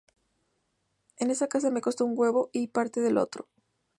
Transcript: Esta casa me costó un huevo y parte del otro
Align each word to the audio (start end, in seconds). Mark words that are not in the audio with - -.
Esta 1.17 1.47
casa 1.47 1.69
me 1.69 1.79
costó 1.81 2.05
un 2.05 2.17
huevo 2.17 2.49
y 2.53 2.69
parte 2.69 3.01
del 3.01 3.19
otro 3.19 3.47